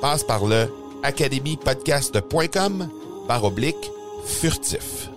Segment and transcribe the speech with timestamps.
[0.00, 0.66] Passe par le
[1.02, 2.88] academypodcast.com
[3.28, 3.90] par oblique
[4.24, 5.10] furtif.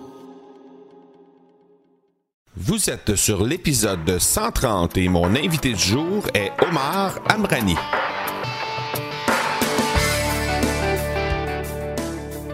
[2.54, 7.76] Vous êtes sur l'épisode 130 et mon invité du jour est Omar Amrani.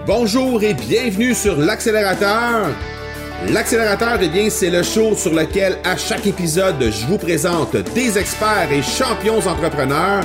[0.06, 2.68] Bonjour et bienvenue sur l'accélérateur.
[3.48, 8.18] L'accélérateur, eh bien, c'est le show sur lequel à chaque épisode, je vous présente des
[8.18, 10.24] experts et champions entrepreneurs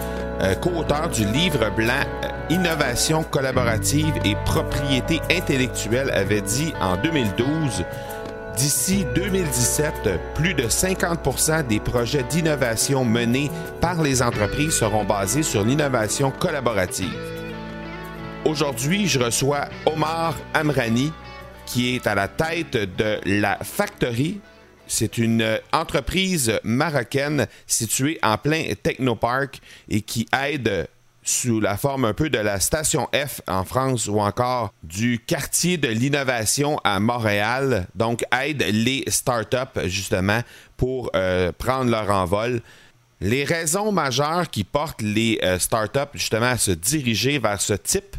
[0.61, 7.85] co-auteur du livre blanc euh, Innovation collaborative et propriété intellectuelle, avait dit en 2012
[8.57, 9.93] D'ici 2017,
[10.35, 17.17] plus de 50% des projets d'innovation menés par les entreprises seront basés sur l'innovation collaborative.
[18.43, 21.13] Aujourd'hui, je reçois Omar Amrani,
[21.65, 24.41] qui est à la tête de la Factory,
[24.91, 30.87] c'est une euh, entreprise marocaine située en plein technopark et qui aide
[31.23, 35.77] sous la forme un peu de la station F en France ou encore du quartier
[35.77, 37.87] de l'innovation à Montréal.
[37.95, 40.41] Donc aide les startups justement
[40.75, 42.61] pour euh, prendre leur envol.
[43.21, 48.17] Les raisons majeures qui portent les euh, startups justement à se diriger vers ce type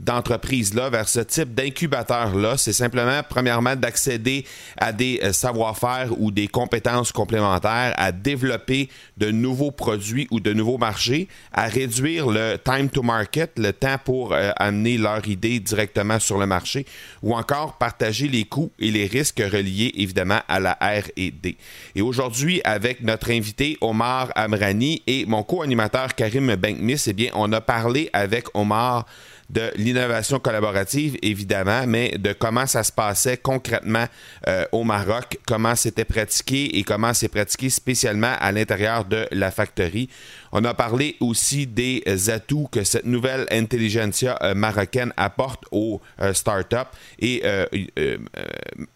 [0.00, 2.56] d'entreprise-là, vers ce type d'incubateur-là.
[2.56, 4.46] C'est simplement, premièrement, d'accéder
[4.78, 8.88] à des euh, savoir-faire ou des compétences complémentaires, à développer
[9.18, 13.98] de nouveaux produits ou de nouveaux marchés, à réduire le time to market, le temps
[14.02, 16.86] pour euh, amener leur idée directement sur le marché,
[17.22, 21.56] ou encore partager les coûts et les risques reliés évidemment à la R&D.
[21.94, 27.52] Et aujourd'hui, avec notre invité Omar Amrani et mon co-animateur Karim Benkmis, eh bien, on
[27.52, 29.06] a parlé avec Omar
[29.50, 34.04] de l'innovation collaborative, évidemment, mais de comment ça se passait concrètement
[34.46, 39.50] euh, au Maroc, comment c'était pratiqué et comment c'est pratiqué spécialement à l'intérieur de la
[39.50, 40.08] factory.
[40.52, 46.32] On a parlé aussi des atouts que cette nouvelle intelligentsia euh, marocaine apporte aux euh,
[46.32, 46.76] startups.
[47.18, 47.42] Et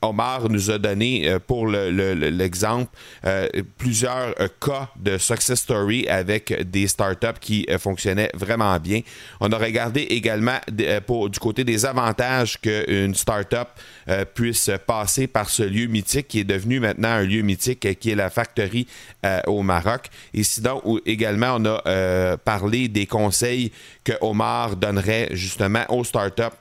[0.02, 2.90] Omar nous a donné, pour l'exemple,
[3.78, 9.00] plusieurs cas de success story avec des startups qui fonctionnaient vraiment bien.
[9.40, 13.68] On a regardé également euh, du côté des avantages qu'une start-up
[14.08, 17.94] euh, puisse passer par ce lieu mythique qui est devenu maintenant un lieu mythique euh,
[17.94, 18.86] qui est la factory
[19.46, 20.08] au Maroc.
[20.34, 26.54] Et sinon, également, on a parlé des conseils que Omar donnerait justement aux start-up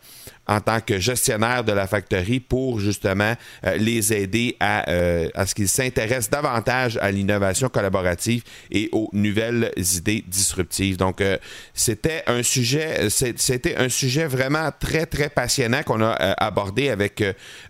[0.47, 3.33] en tant que gestionnaire de la factory pour justement
[3.65, 9.09] euh, les aider à, euh, à ce qu'ils s'intéressent davantage à l'innovation collaborative et aux
[9.13, 10.97] nouvelles idées disruptives.
[10.97, 11.37] Donc, euh,
[11.73, 17.23] c'était un sujet, c'était un sujet vraiment très, très passionnant qu'on a abordé avec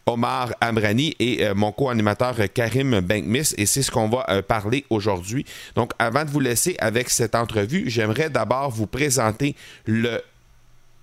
[0.06, 5.46] Omar Amrani et mon co-animateur Karim Benkmis et c'est ce qu'on va parler aujourd'hui.
[5.76, 9.56] Donc, avant de vous laisser avec cette entrevue, j'aimerais d'abord vous présenter
[9.86, 10.22] le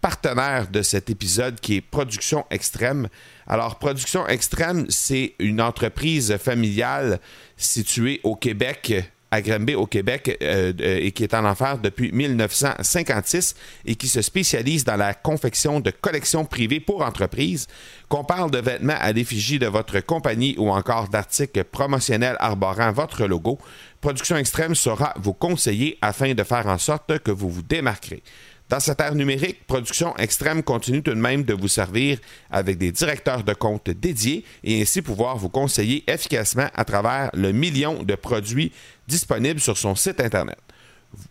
[0.00, 3.08] partenaire de cet épisode qui est Production Extrême.
[3.46, 7.20] Alors, Production Extrême, c'est une entreprise familiale
[7.56, 13.54] située au Québec à Granby au Québec euh, et qui est en enfer depuis 1956
[13.84, 17.68] et qui se spécialise dans la confection de collections privées pour entreprises,
[18.08, 23.26] qu'on parle de vêtements à l'effigie de votre compagnie ou encore d'articles promotionnels arborant votre
[23.26, 23.58] logo.
[24.00, 28.22] Production Extrême saura vous conseiller afin de faire en sorte que vous vous démarquerez.
[28.70, 32.20] Dans cette ère numérique, Production Extrême continue tout de même de vous servir
[32.52, 37.50] avec des directeurs de compte dédiés et ainsi pouvoir vous conseiller efficacement à travers le
[37.50, 38.70] million de produits
[39.08, 40.58] disponibles sur son site Internet.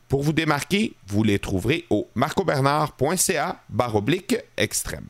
[0.09, 3.61] Pour vous démarquer, vous les trouverez au marcobernard.ca
[3.93, 5.07] oblique extrême.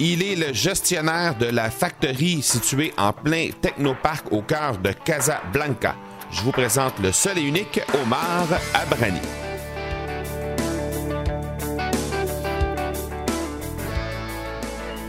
[0.00, 5.94] Il est le gestionnaire de la factory située en plein technoparc au cœur de Casablanca
[6.30, 9.20] je vous présente le seul et unique Omar Abrani.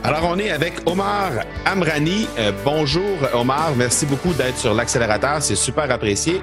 [0.03, 1.31] Alors, on est avec Omar
[1.65, 2.27] Amrani.
[2.39, 3.73] Euh, bonjour, Omar.
[3.75, 5.41] Merci beaucoup d'être sur l'accélérateur.
[5.41, 6.41] C'est super apprécié.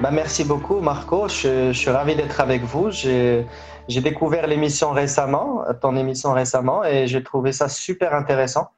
[0.00, 1.26] Ben, merci beaucoup, Marco.
[1.26, 2.90] Je, suis ravi d'être avec vous.
[2.92, 3.44] J'ai
[3.88, 8.68] découvert l'émission récemment, ton émission récemment, et j'ai trouvé ça super intéressant.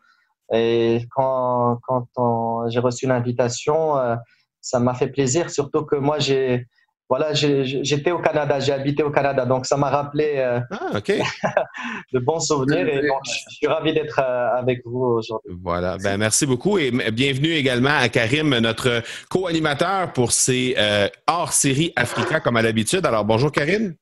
[0.52, 4.16] Et quand, quand j'ai reçu l'invitation, euh,
[4.60, 6.66] ça m'a fait plaisir, surtout que moi, j'ai,
[7.10, 11.00] voilà, j'étais au Canada, j'ai habité au Canada, donc ça m'a rappelé euh, ah,
[12.12, 15.52] de bons souvenirs et je suis ravi d'être euh, avec vous aujourd'hui.
[15.60, 21.92] Voilà, ben, merci beaucoup et bienvenue également à Karim, notre co-animateur pour ces euh, hors-série
[21.96, 23.04] Africa comme à l'habitude.
[23.04, 23.94] Alors bonjour Karim.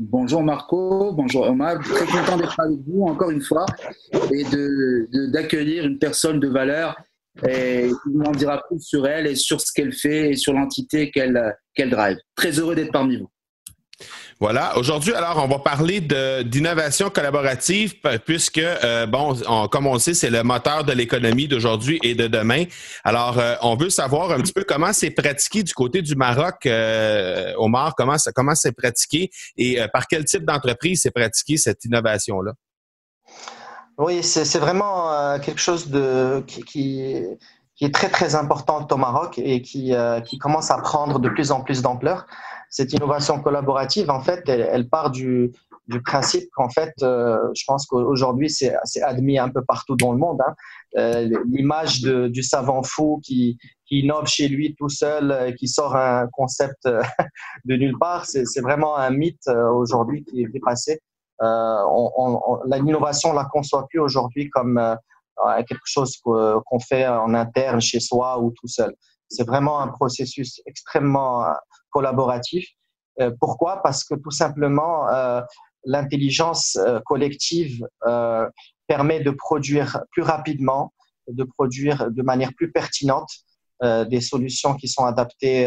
[0.00, 3.64] Bonjour Marco, bonjour Omar, très content d'être avec vous encore une fois
[4.12, 4.42] et
[5.32, 6.96] d'accueillir de, une personne de valeur
[7.48, 11.10] et il m'en dira plus sur elle et sur ce qu'elle fait et sur l'entité
[11.10, 12.16] qu'elle qu'elle drive.
[12.34, 13.28] Très heureux d'être parmi vous.
[14.38, 14.76] Voilà.
[14.76, 17.94] Aujourd'hui, alors, on va parler d'innovation collaborative
[18.26, 19.34] puisque, euh, bon,
[19.68, 22.64] comme on le sait, c'est le moteur de l'économie d'aujourd'hui et de demain.
[23.02, 26.66] Alors, euh, on veut savoir un petit peu comment c'est pratiqué du côté du Maroc,
[26.66, 32.52] euh, Omar, comment comment c'est pratiqué et par quel type d'entreprise c'est pratiqué cette innovation-là?
[33.98, 37.14] Oui, c'est vraiment euh, quelque chose de, qui, qui,
[37.80, 41.50] est très très important au Maroc et qui, euh, qui commence à prendre de plus
[41.50, 42.26] en plus d'ampleur.
[42.68, 45.50] Cette innovation collaborative, en fait, elle, part du,
[45.88, 50.18] du principe qu'en fait, euh, je pense qu'aujourd'hui, c'est admis un peu partout dans le
[50.18, 50.40] monde.
[50.46, 51.30] Hein.
[51.50, 53.56] L'image du savant fou qui,
[53.86, 56.84] qui innove chez lui tout seul, qui sort un concept
[57.64, 61.00] de nulle part, c'est vraiment un mythe aujourd'hui qui est dépassé.
[61.42, 67.34] Euh, on, l'innovation, on la conçoit plus aujourd'hui comme euh, quelque chose qu'on fait en
[67.34, 68.94] interne chez soi ou tout seul.
[69.28, 71.52] C'est vraiment un processus extrêmement euh,
[71.90, 72.68] collaboratif.
[73.40, 73.82] pourquoi?
[73.82, 75.06] Parce que tout simplement,
[75.84, 77.88] l'intelligence collective
[78.86, 80.92] permet de produire plus rapidement,
[81.26, 83.30] de produire de manière plus pertinente
[83.82, 85.66] des solutions qui sont adaptées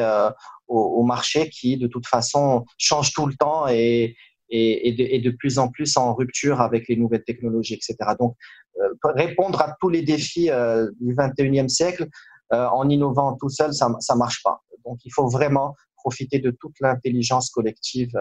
[0.68, 4.16] au, marché, qui de toute façon changent tout le temps et,
[4.50, 7.96] et, de, plus en plus en rupture avec les nouvelles technologies, etc.
[8.20, 8.36] Donc,
[8.80, 12.08] euh, répondre à tous les défis euh, du 21e siècle
[12.54, 14.62] euh, en innovant tout seul, ça ne marche pas.
[14.86, 18.12] Donc, il faut vraiment profiter de toute l'intelligence collective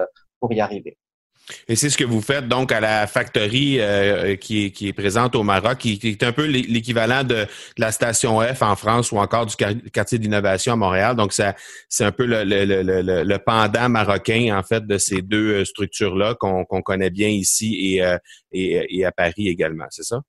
[0.41, 0.99] pour y arriver.
[1.69, 4.93] Et c'est ce que vous faites donc à la factory euh, qui, est, qui, est,
[4.93, 7.47] présente au Maroc, qui, est un peu l'équivalent de,
[7.77, 9.57] la station F en France ou encore du
[9.91, 11.17] quartier d'innovation à Montréal.
[11.17, 11.55] Donc, ça,
[11.89, 15.65] c'est un peu le, le, le, le, pendant marocain, en fait, de ces deux euh,
[15.65, 18.19] structures-là qu'on connaît bien ici et, euh,
[18.53, 20.21] et, et à Paris également, c'est ça?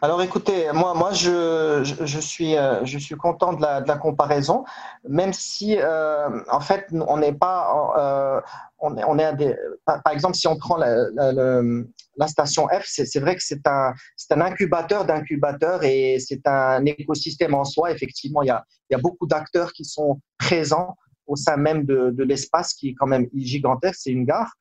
[0.00, 3.96] Alors écoutez, moi, moi je, je, suis, euh, je suis content de la, de la
[3.96, 4.64] comparaison,
[5.08, 8.40] même si euh, en fait on n'est pas, euh,
[8.84, 13.20] on est, on est des, par, exemple si on prend la, la, station F, c'est
[13.20, 13.92] vrai que c'est un,
[14.30, 17.90] un incubateur d'incubateurs et c'est un écosystème en soi.
[17.90, 21.84] Effectivement, il y a, il y a beaucoup d'acteurs qui sont présents au sein même
[21.84, 24.52] de, de l'espace qui est quand même gigantesque, c'est une gare.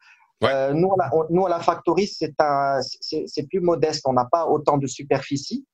[0.43, 4.03] Euh, nous, à la, nous, à la Factory, c'est plus modeste.
[4.05, 5.65] On n'a pas autant de superficie.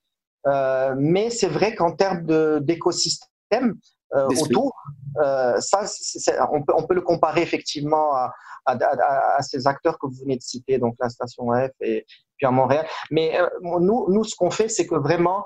[0.48, 2.26] Euh, mais c'est vrai qu'en termes
[2.62, 3.76] d'écosystème
[4.16, 4.74] euh, autour,
[5.60, 5.82] ça,
[6.52, 8.32] on peut, le comparer effectivement à,
[9.42, 12.06] ces acteurs que vous venez de citer, donc la station F et
[12.38, 12.86] puis à Montréal.
[13.12, 15.44] Mais nous, nous, ce qu'on fait, c'est que vraiment,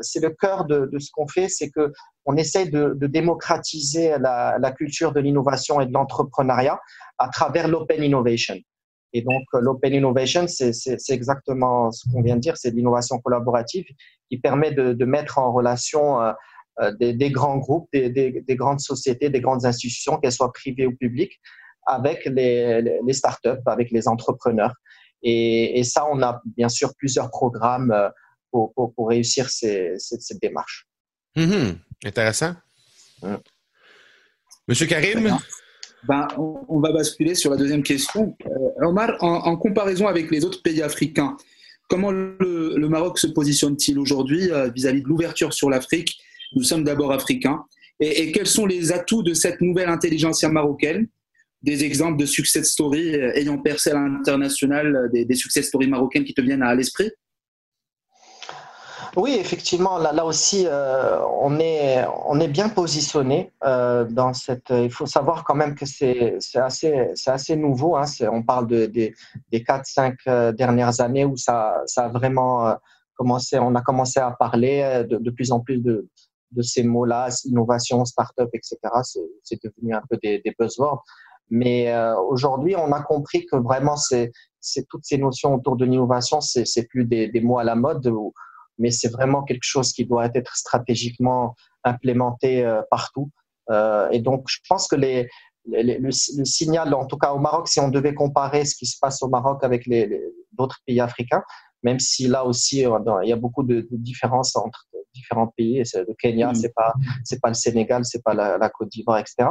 [0.00, 1.92] c'est le cœur de, ce qu'on fait, c'est que
[2.24, 6.78] on essaie de, démocratiser la, culture de l'innovation et de l'entrepreneuriat
[7.18, 8.56] à travers l'open innovation.
[9.12, 10.72] Et donc, euh, l'open innovation, c'est
[11.08, 13.86] exactement ce qu'on vient de dire, c'est l'innovation collaborative
[14.28, 16.34] qui permet de, mettre en relation euh, euh,
[17.00, 20.86] des, des, grands groupes, des, des, des, grandes sociétés, des grandes institutions, qu'elles soient privées
[20.86, 21.40] ou publiques,
[21.86, 24.74] avec les, les startups, avec les entrepreneurs.
[25.22, 27.94] Et, et, ça, on a bien sûr plusieurs programmes
[28.50, 30.86] pour, pour, pour réussir ces, cette, cette démarche.
[31.36, 31.76] Mm-hmm.
[32.04, 32.54] Intéressant.
[34.68, 35.36] Monsieur Karim?
[36.06, 38.36] Ben, on, va basculer sur la deuxième question.
[38.46, 41.36] Euh, Omar, en, comparaison avec les autres pays africains,
[41.88, 46.18] comment le, Maroc se positionne-t-il aujourd'hui euh, vis-à-vis de l'ouverture sur l'Afrique
[46.54, 47.64] Nous sommes d'abord africains.
[48.00, 51.08] Et, quels sont les atouts de cette nouvelle intelligentsia marocaine?
[51.62, 56.24] Des exemples de success story euh, ayant percé à l'international, des, des success stories marocaines
[56.24, 57.10] qui te viennent à l'esprit?
[59.16, 64.70] Oui, effectivement, là, aussi, euh, on, est, bien positionné euh, dans cette.
[64.70, 67.96] Il faut savoir quand même que c'est assez, assez nouveau.
[67.96, 69.14] Hein, on parle de, des
[69.52, 72.76] 4-5 euh, dernières années où ça, a vraiment
[73.16, 73.58] commencé.
[73.58, 76.08] On a commencé à parler de plus en plus de,
[76.52, 78.76] de ces mots-là, innovation, start-up, etc.
[79.42, 81.04] C'est devenu un peu des, des buzzwords.
[81.50, 81.94] Mais
[82.28, 84.32] aujourd'hui, on a compris que vraiment, c'est
[84.88, 88.12] toutes ces notions autour de l'innovation, c'est plus des, mots à la mode
[88.78, 93.30] mais c'est vraiment quelque chose qui doit être stratégiquement implémenté euh, partout.
[93.70, 97.88] Euh, et donc, je pense que le, signal, en tout cas au Maroc, si on
[97.88, 101.42] devait comparer ce qui se passe au Maroc avec les, d'autres pays africains,
[101.82, 105.82] même si là aussi euh, il y a beaucoup de, différences entre différents pays.
[105.94, 106.54] Le Kenya, mm.
[106.54, 106.92] c'est pas
[107.24, 109.48] c'est pas le Sénégal, c'est pas la, Côte d'Ivoire, etc.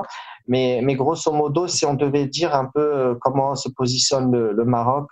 [0.47, 5.09] Mais mais grosso modo, si on devait dire un peu comment se positionne le Maroc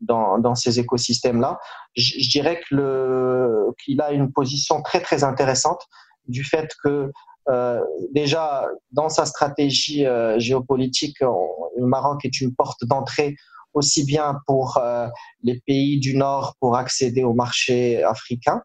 [0.00, 1.58] dans, dans ces écosystèmes-là.
[1.96, 5.86] Je, je, dirais que qu'il a une position très très intéressante
[6.28, 7.10] du fait que
[7.48, 7.80] euh,
[8.12, 13.36] déjà dans sa stratégie euh, géopolitique, le Maroc est une porte d'entrée
[13.76, 15.06] aussi bien pour euh,
[15.42, 18.62] les pays du Nord pour accéder au marché africain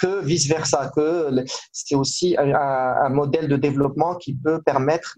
[0.00, 1.30] que vice versa, que
[1.72, 5.14] c'est aussi un, modèle de développement qui peut permettre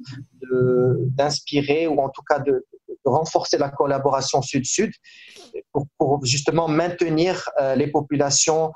[1.16, 2.66] d'inspirer ou en tout cas de,
[3.04, 4.92] renforcer la collaboration sud-sud
[5.98, 8.72] pour, justement maintenir euh, les populations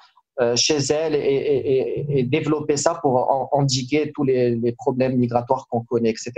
[0.55, 6.33] chez elles et, développer ça pour endiguer tous les, problèmes migratoires qu'on connaît, etc.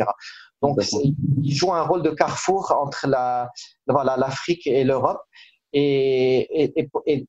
[0.62, 0.78] Donc,
[1.42, 3.50] il joue un rôle de carrefour entre la,
[3.86, 5.20] voilà, l'Afrique et l'Europe.
[5.72, 6.74] Et,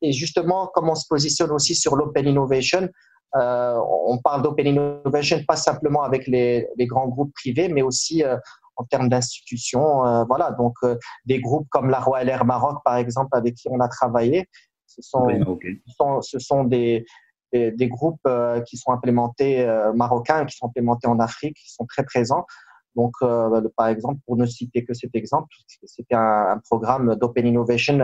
[0.04, 2.90] justement, comme on se positionne aussi sur l'open innovation,
[3.36, 8.24] euh, on parle d'open innovation pas simplement avec les, grands groupes privés, mais aussi
[8.80, 10.06] en termes d'institutions.
[10.06, 13.68] Euh, voilà, donc euh, des groupes comme la Royal Air Maroc, par exemple, avec qui
[13.70, 14.48] on a travaillé,
[14.90, 17.06] ce sont, ce sont, des,
[17.54, 19.66] des, groupes euh, qui sont implémentés
[19.96, 22.46] marocains, qui sont implémentés en Afrique, qui sont très présents.
[22.96, 23.14] Donc,
[23.78, 25.54] par exemple, pour ne citer que cet exemple,
[25.86, 28.00] c'était un, programme d'Open Innovation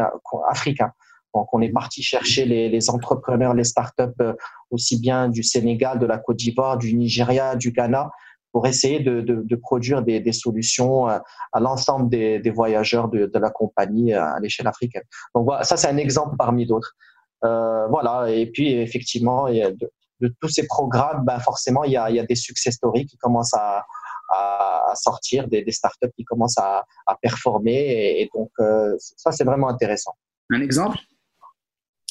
[0.48, 0.92] africain.
[1.34, 4.24] Donc, on est parti chercher les, les entrepreneurs, les startups,
[4.70, 8.10] aussi bien du Sénégal, de la Côte d'Ivoire, du Nigeria, du Ghana,
[8.56, 11.22] pour essayer de, de, produire des, des, solutions à,
[11.60, 15.04] l'ensemble des, des, voyageurs de, de, la compagnie à l'échelle africaine.
[15.36, 16.96] Donc voilà, ça c'est un exemple parmi d'autres.
[17.44, 22.16] Euh, voilà, et puis effectivement, de, tous ces programmes, ben forcément, il y, a, il
[22.16, 23.84] y a des success stories qui commencent à,
[24.32, 29.44] à sortir, des, des, startups qui commencent à, à performer, et, donc euh, ça c'est
[29.44, 30.14] vraiment intéressant.
[30.50, 30.98] Un exemple?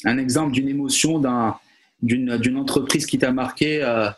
[0.03, 1.19] Un exemple d'une émotion
[2.03, 4.11] d'une entreprise qui t'a marqué euh,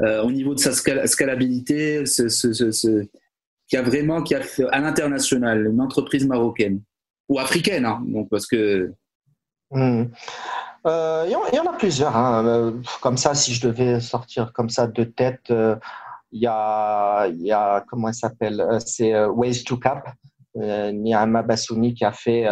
[0.00, 3.06] au niveau de sa scalabilité, ce,
[3.66, 4.40] qui a vraiment qui a
[4.70, 6.80] à l'international, une entreprise marocaine
[7.28, 8.92] ou africaine, hein, donc parce que.
[9.70, 10.04] Hmm.
[10.86, 12.16] Euh, il y, en a plusieurs.
[12.16, 12.46] Hein.
[12.46, 15.52] Euh, comme ça, si je devais sortir comme ça de tête,
[16.30, 20.08] il y, a, y a, comment elle s'appelle C'est Ways to Cap.
[20.54, 22.46] Niama Bassouni qui a fait,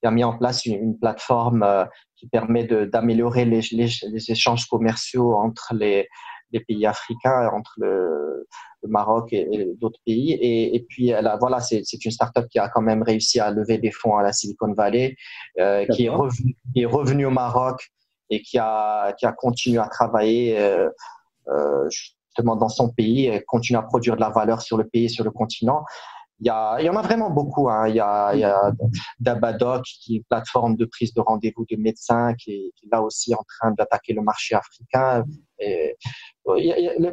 [0.00, 1.64] qui a mis en place une, plateforme
[2.16, 6.08] qui permet d'améliorer les, les, échanges commerciaux entre les,
[6.52, 8.46] les pays africains, entre le,
[8.88, 10.32] Maroc et, d'autres pays.
[10.32, 13.78] Et, et puis, elle voilà, c'est une startup qui a quand même réussi à lever
[13.78, 15.16] des fonds à la Silicon Valley,
[15.58, 17.90] euh, qui, est revenu, qui est revenu au Maroc
[18.30, 20.88] et qui a, qui a continué à travailler euh,
[21.48, 25.10] euh, justement dans son pays, et continue à produire de la valeur sur le pays,
[25.10, 25.84] sur le continent.
[26.42, 27.68] Il y, a, il y en a vraiment beaucoup.
[27.68, 27.88] Hein.
[27.88, 28.72] Il y a, il y a
[29.18, 32.88] Dabadoc, qui est une plateforme de prise de rendez-vous de médecins, qui est, qui est
[32.90, 35.22] là aussi en train d'attaquer le marché africain.
[35.58, 35.98] Et,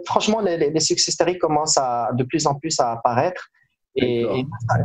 [0.06, 3.50] franchement, les, les success stories commencent à, de plus en plus à apparaître.
[3.96, 4.26] Et,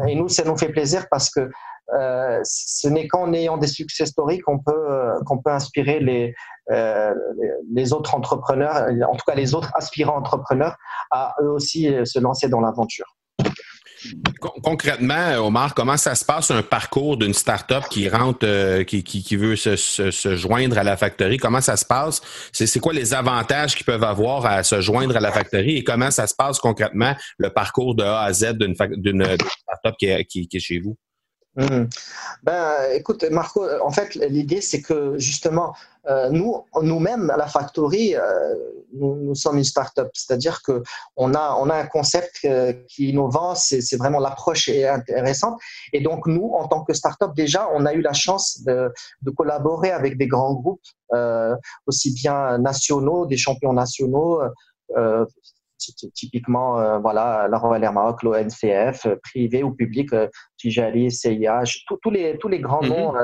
[0.09, 1.49] et, nous, ça nous fait plaisir parce que
[1.95, 6.35] euh, ce n'est qu'en ayant des success stories qu'on peut, qu'on peut inspirer les,
[6.71, 7.15] euh,
[7.73, 10.77] les autres entrepreneurs, en tout cas les autres aspirants entrepreneurs,
[11.13, 13.15] à eux aussi se lancer dans l'aventure.
[14.63, 19.37] Concrètement, Omar, comment ça se passe un parcours d'une start-up qui rentre, euh, qui, qui,
[19.37, 21.37] veut se, se, joindre à la factory?
[21.37, 22.21] Comment ça se passe?
[22.53, 26.11] C'est quoi les avantages qu'ils peuvent avoir à se joindre à la factory et comment
[26.11, 30.61] ça se passe concrètement le parcours de A à Z d'une start-up qui, qui, est
[30.61, 30.97] chez vous?
[31.55, 31.85] Hmm.
[32.43, 35.75] Ben, écoute, Marco, en fait, l'idée, c'est que justement,
[36.09, 38.55] euh, nous, nous-mêmes, à la Factory, euh,
[38.95, 40.11] nous, sommes une start-up.
[40.15, 44.89] C'est-à-dire qu'on a, on a un concept euh, qui est innovant, c'est, vraiment l'approche est
[44.89, 45.61] intéressante.
[45.93, 48.91] Et donc, nous, en tant que start-up, déjà, on a eu la chance de
[49.37, 50.81] collaborer avec des grands groupes,
[51.87, 54.41] aussi bien nationaux, des champions nationaux,
[56.15, 61.85] typiquement euh, voilà la Royal Air Maroc, l'ONCF, euh, privé ou public, euh, Tijali, CIH,
[62.03, 62.91] tous les tous les grands mhm.
[62.91, 63.15] noms,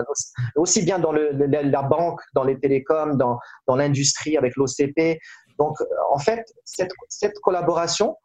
[0.56, 5.18] aussi bien dans le, la banque, dans les télécoms, dans dans l'industrie avec l'OCP.
[5.58, 5.76] Donc
[6.10, 8.16] en fait cette cette collaboration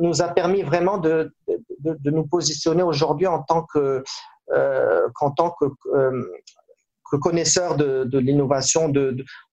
[0.00, 4.02] nous a permis vraiment de, de, de nous positionner aujourd'hui en tant que
[5.14, 5.66] qu'en tant que
[7.10, 8.92] que connaisseurs de, de l'innovation, en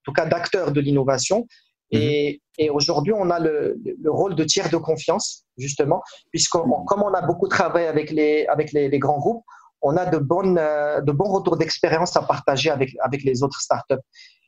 [0.03, 1.47] tout cas d'acteurs de l'innovation.
[1.91, 6.01] Et, et aujourd'hui, on a le, le, rôle de tiers de confiance, justement,
[6.31, 6.85] puisque mhm.
[6.85, 9.43] comme on a beaucoup travaillé avec les, avec les, les grands groupes,
[9.81, 13.61] on a de, bonnes, euh, de bons retours d'expérience à partager avec, avec les autres
[13.61, 13.95] startups.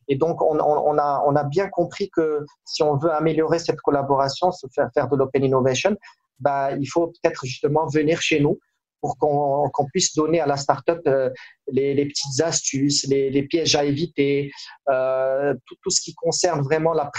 [0.08, 3.79] Et donc, on, on, a, on a bien compris que si on veut améliorer cette
[3.79, 5.96] collaboration, se faire, faire de l'open innovation,
[6.39, 8.60] bah, il faut peut-être justement venir chez nous
[9.01, 11.29] pour qu'on puisse donner à la startup euh,
[11.72, 14.51] les, petites astuces, les, pièges à éviter,
[14.89, 17.10] euh, tout, ce qui concerne vraiment la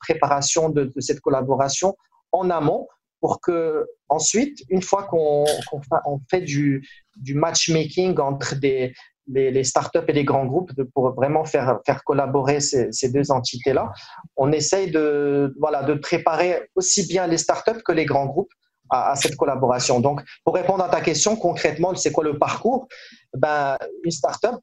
[0.00, 1.96] préparation de, cette collaboration
[2.32, 2.86] en amont
[3.20, 5.44] pour que ensuite, une fois qu'on
[6.30, 6.84] fait du,
[7.34, 13.10] matchmaking entre les, startups et les grands groupes pour vraiment faire, faire collaborer ces, ces
[13.10, 13.90] deux entités-là,
[14.36, 18.52] on essaye de, voilà, de préparer aussi bien les startups que les grands groupes
[18.90, 20.00] à, cette collaboration.
[20.00, 22.88] Donc, pour répondre à ta question, concrètement, c'est quoi le parcours?
[23.36, 24.56] Ben, Une startup,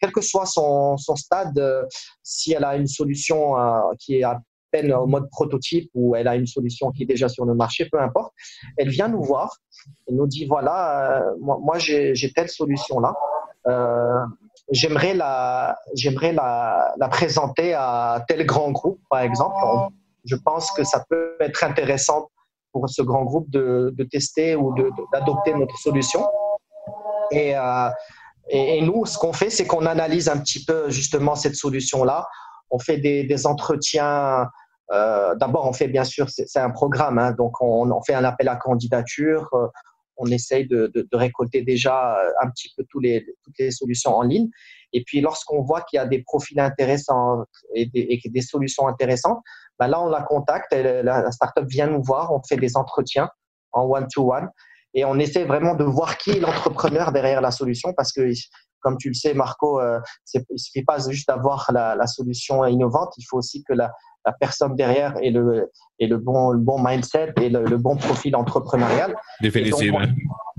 [0.00, 1.84] quel que soit son, stade, euh,
[2.22, 4.40] si elle a une solution euh, qui est à
[4.70, 7.88] peine en mode prototype ou elle a une solution qui est déjà sur le marché,
[7.90, 8.32] peu importe,
[8.78, 9.54] elle vient nous voir
[10.08, 13.14] et nous dit voilà, euh, moi, j'ai telle solution là.
[14.70, 19.56] j'aimerais la, j'aimerais la, présenter à tel grand groupe, par exemple.
[20.24, 22.30] Je pense que ça peut être intéressant
[22.72, 24.74] pour ce grand groupe de, tester ou
[25.12, 26.26] d'adopter notre solution.
[27.30, 27.88] Et, euh,
[28.48, 32.26] et, nous, ce qu'on fait, c'est qu'on analyse un petit peu justement cette solution-là.
[32.70, 34.48] On fait des, entretiens.
[34.92, 38.48] Euh, D'abord, on fait bien sûr, c'est un programme, hein, donc on, fait un appel
[38.48, 39.48] à candidature.
[39.54, 39.68] Euh,
[40.16, 44.48] on essaye de, récolter déjà un petit peu tous les, toutes les solutions en ligne.
[44.92, 48.86] Et puis, lorsqu'on voit qu'il y a des profils intéressants et des, et des solutions
[48.86, 49.40] intéressantes,
[49.82, 53.28] ben là, on la contacte, et la, startup vient nous voir, on fait des entretiens
[53.72, 54.48] en one-to-one
[54.94, 58.30] et on essaie vraiment de voir qui est l'entrepreneur derrière la solution parce que,
[58.78, 59.98] comme tu le sais, Marco, euh,
[60.34, 63.90] il ne suffit pas juste d'avoir la, la, solution innovante, il faut aussi que la,
[64.24, 65.68] la personne derrière ait le,
[65.98, 69.16] ait le, bon, le bon mindset et le, le bon profil entrepreneurial.
[69.40, 70.02] Définitivement.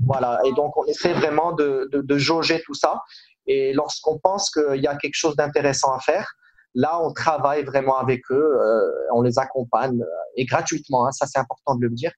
[0.04, 3.00] voilà, et donc on essaie vraiment de, de, de jauger tout ça.
[3.46, 6.34] Et lorsqu'on pense qu'il y a quelque chose d'intéressant à faire,
[6.74, 11.06] Là, on travaille vraiment avec eux, euh, on les accompagne euh, et gratuitement.
[11.06, 12.12] Hein, ça, c'est important de le dire.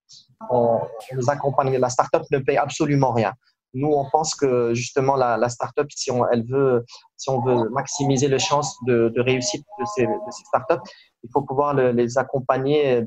[0.50, 0.80] On,
[1.12, 1.76] les accompagne.
[1.76, 3.34] La startup ne paye absolument rien.
[3.74, 9.12] Nous, on pense que justement la, la startup, si on, veut, maximiser les chances de,
[9.18, 10.90] réussite de ces, de ces startups,
[11.22, 13.04] il faut pouvoir le, les accompagner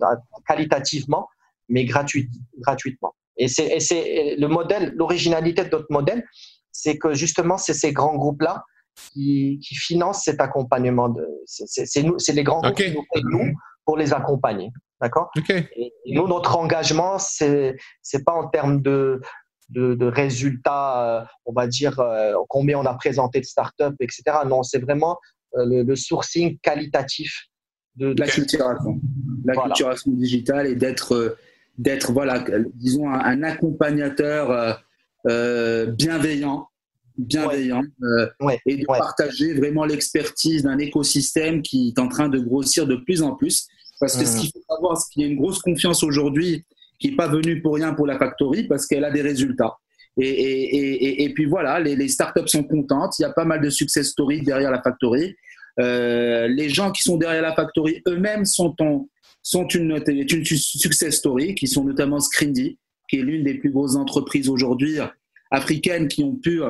[0.47, 1.27] qualitativement,
[1.69, 3.15] mais gratuit, gratuitement.
[3.37, 6.23] Et c'est le modèle, l'originalité de notre modèle,
[6.71, 8.63] c'est que justement, c'est ces grands groupes-là
[9.13, 11.13] qui, qui financent cet accompagnement.
[11.45, 13.53] C'est nous, c'est les grands groupes qui nous nous
[13.85, 14.71] pour les accompagner.
[15.01, 15.29] D'accord?
[15.49, 19.21] Et, nous, notre engagement, c'est c'est pas en termes de,
[19.69, 24.23] de, de résultats, euh, on va dire euh, combien on a présenté de startups, etc.
[24.45, 25.17] Non, c'est vraiment
[25.55, 27.45] euh, le, le, sourcing qualitatif
[27.95, 28.99] de, de la culturation,
[29.45, 29.69] la voilà.
[29.69, 31.37] culturation digitale et d'être
[31.77, 34.81] d'être voilà, disons un, un accompagnateur
[35.27, 36.68] euh, bienveillant
[37.19, 38.97] bienveillant euh, ouais, et de ouais.
[38.97, 43.67] partager vraiment l'expertise d'un écosystème qui est en train de grossir de plus en plus.
[43.99, 44.25] Parce que mmh.
[44.25, 46.65] ce qu'il faut savoir, c'est qu'il y a une grosse confiance aujourd'hui
[46.99, 49.75] qui n'est pas venue pour rien pour la factory parce qu'elle a des résultats.
[50.17, 53.17] Et, et, et, et puis voilà, les, les, startups sont contentes.
[53.19, 55.35] Il y a pas mal de success stories derrière la factory.
[55.79, 59.07] Euh, les gens qui sont derrière la factory eux-mêmes sont, en,
[59.43, 62.77] sont une, une, success story, qui sont notamment Scrindy,
[63.09, 64.97] qui est l'une des plus grosses entreprises aujourd'hui
[65.51, 66.61] africaines qui ont pu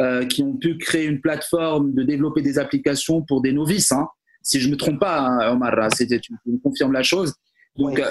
[0.00, 3.92] euh, qui ont pu créer une plateforme de développer des applications pour des novices.
[3.92, 4.08] Hein.
[4.42, 7.32] Si je me trompe pas, hein, Omar, tu, tu me confirmes la chose.
[7.76, 8.02] Donc, oui.
[8.02, 8.10] euh,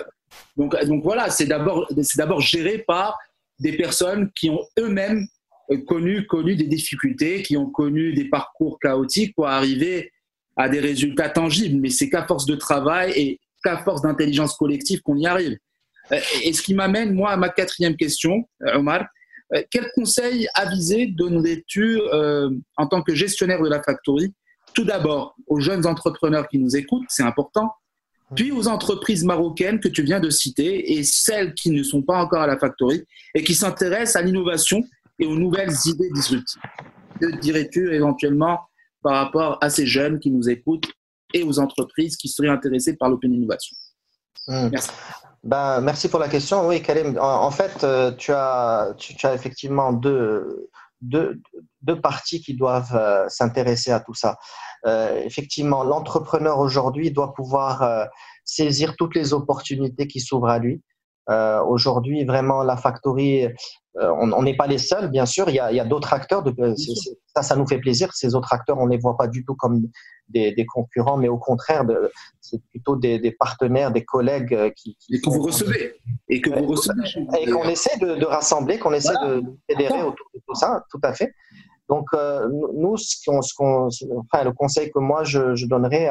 [0.55, 3.17] donc, donc voilà, c'est d'abord, c'est d'abord géré par
[3.59, 5.27] des personnes qui ont eux-mêmes
[5.85, 10.09] connu, connu des difficultés, qui ont connu des parcours chaotiques pour arriver
[10.55, 11.81] à des résultats tangibles.
[11.81, 15.57] Mais c'est qu'à force de travail et qu'à force d'intelligence collective qu'on y arrive.
[16.13, 19.05] Euh, et ce qui m'amène, moi, à ma quatrième question, Omar,
[19.69, 21.99] quel conseil avisé donnerais-tu
[22.77, 24.33] en tant que gestionnaire de la factory
[24.73, 27.71] Tout d'abord, aux jeunes entrepreneurs qui nous écoutent, c'est important,
[28.35, 32.17] puis aux entreprises marocaines que tu viens de citer et celles qui ne sont pas
[32.17, 33.03] encore à la factory
[33.35, 34.83] et qui s'intéressent à l'innovation
[35.19, 36.61] et aux nouvelles idées disruptives.
[37.19, 38.59] Que dirais-tu éventuellement
[39.01, 40.91] par rapport à ces jeunes qui nous écoutent
[41.33, 43.75] et aux entreprises qui seraient intéressées par l'open innovation?
[44.47, 44.69] Hmm.
[44.71, 44.89] Merci.
[45.43, 46.67] Ben, merci pour la question.
[46.67, 50.69] Oui, Karim, en, fait, euh, tu as, tu, as effectivement deux,
[51.01, 51.41] deux,
[51.81, 54.37] deux, parties qui doivent euh, s'intéresser à tout ça.
[54.85, 58.07] Euh, effectivement, l'entrepreneur aujourd'hui doit pouvoir
[58.45, 60.81] saisir toutes les opportunités qui s'ouvrent à lui.
[61.27, 63.47] aujourd'hui, vraiment, la factory
[64.01, 65.49] euh, on n'est pas les seuls, bien sûr.
[65.49, 66.41] Il y a, d'autres acteurs.
[66.41, 66.73] De, euh,
[67.35, 68.11] ça, ça nous fait plaisir.
[68.13, 69.87] Ces autres acteurs, on ne les voit pas du tout comme
[70.29, 71.83] des, concurrents, mais au contraire,
[72.41, 74.97] c'est plutôt des, partenaires, des collègues euh, qui.
[75.09, 75.95] et que vous recevez.
[76.29, 77.01] Et que vous recevez.
[77.41, 81.13] Et qu'on essaie de, rassembler, qu'on essaie de fédérer autour de tout ça, tout à
[81.13, 81.33] fait.
[81.89, 82.07] Donc,
[82.73, 86.09] nous, ce enfin, le conseil que moi, je, donnerais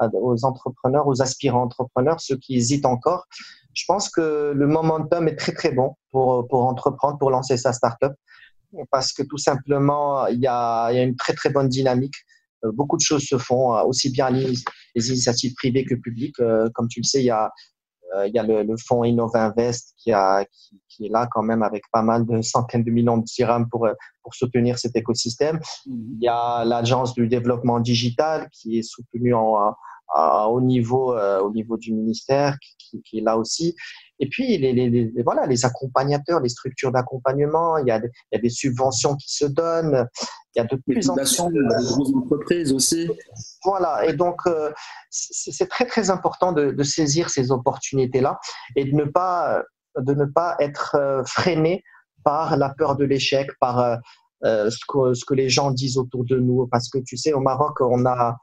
[0.00, 3.26] aux entrepreneurs, aux aspirants entrepreneurs, ceux qui hésitent encore,
[3.74, 7.72] je pense que le momentum est très très bon pour, pour entreprendre, pour lancer sa
[7.72, 8.12] startup,
[8.90, 12.14] parce que tout simplement, il y a, il y a une très très bonne dynamique.
[12.64, 14.54] Euh, beaucoup de choses se font, euh, aussi bien les,
[14.96, 16.38] initiatives privées que publiques.
[16.40, 17.50] Euh, comme tu le sais, il y a,
[18.26, 21.64] il y a le, le fonds Innovinvest qui, a, qui, qui, est là quand même
[21.64, 23.88] avec pas mal de centaines de millions de dirhams pour,
[24.22, 25.56] pour soutenir cet écosystème.
[25.56, 26.16] Mm-hmm.
[26.20, 29.74] Il y a l'agence du développement digital qui est soutenue en,
[30.14, 33.74] au niveau euh, au niveau du ministère qui, qui, est là aussi.
[34.20, 37.78] Et puis les, les, les, voilà les accompagnateurs, les structures d'accompagnement.
[37.78, 40.06] Il y a des, il y a des subventions qui se donnent.
[40.54, 43.10] Il y a de plus en plus de entreprises aussi.
[43.64, 44.06] Voilà.
[44.06, 44.70] Et donc euh,
[45.10, 48.38] c'est très très important de, de saisir ces opportunités là
[48.76, 49.62] et de ne pas
[49.98, 51.82] de ne pas être euh, freiné
[52.24, 53.78] par la peur de l'échec, par
[54.44, 56.66] euh, ce, que, ce que les gens disent autour de nous.
[56.68, 58.36] Parce que tu sais, au Maroc, on a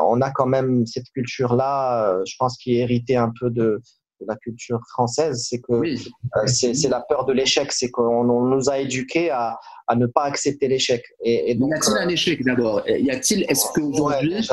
[0.00, 3.80] on a quand même cette culture-là, euh, je pense, qui est héritée un peu de,
[4.26, 5.46] la culture française.
[5.46, 7.70] C'est que euh, c'est la peur de l'échec.
[7.70, 9.58] C'est qu'on nous a éduqués à,
[9.94, 11.04] ne pas accepter l'échec.
[11.22, 12.82] Et, y a-t-il un échec d'abord?
[12.88, 14.48] Y a-t-il Est-ce qu'aujourd'hui,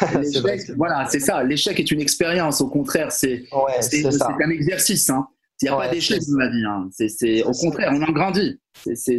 [0.76, 1.42] voilà, c'est ça.
[1.42, 2.60] L'échec est une expérience.
[2.60, 5.10] Au contraire, c'est un exercice.
[5.10, 5.26] Hein.
[5.60, 6.64] Il n'y a pas d'échec dans la vie.
[6.64, 6.88] Hein.
[6.92, 8.60] C'est au contraire, on en grandit.
[8.94, 9.18] C'est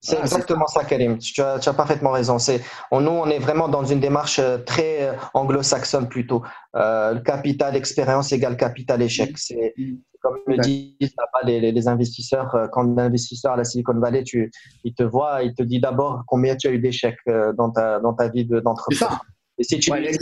[0.00, 1.18] c'est ah, exactement ça, Karim.
[1.18, 2.38] Tu as, tu as parfaitement raison.
[2.38, 2.60] C'est,
[2.92, 6.42] on, nous, on est vraiment dans une démarche euh, très euh, anglo-saxonne plutôt.
[6.76, 9.36] Euh, le capital expérience égale capital échec.
[9.36, 9.74] C'est
[10.20, 12.68] comme le disent les, les, investisseurs.
[12.72, 14.50] Quand un investisseur à la Silicon Valley, tu,
[14.84, 17.18] il te voit, il te dit d'abord combien tu as eu d'échecs
[17.56, 19.24] dans ta, dans ta vie d'entrepreneur.
[19.58, 20.16] Et si tu, lui,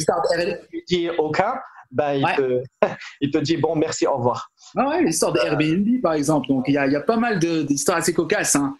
[0.87, 1.55] dis aucun,
[1.91, 2.63] ben, il, te,
[3.23, 4.51] il te dit bon, merci, au revoir.
[4.77, 6.49] Ah ouais, l'histoire de Airbnb, par exemple.
[6.49, 8.57] Donc, il y a, y a pas mal d'histoires assez cocasses.
[8.57, 8.77] Hein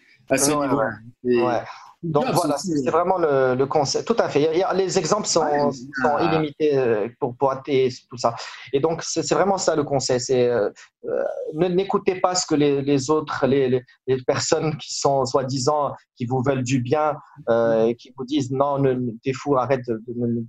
[1.25, 1.63] ouais,
[2.03, 4.07] Donc voilà, c'est vraiment le, le, concept.
[4.07, 4.51] Tout à fait.
[4.53, 8.35] Il y a, les exemples sont, sont illimités euh, pour, pour tout ça.
[8.73, 10.21] Et donc, c'est vraiment ça le conseil.
[10.21, 10.71] C'est euh,
[11.05, 16.27] euh n'écoutez pas ce que les, les autres, les, les, personnes qui sont soi-disant, qui
[16.27, 17.17] vous veulent du bien,
[17.49, 18.83] euh, qui vous disent non,
[19.23, 20.45] t'es fou, arrête, de,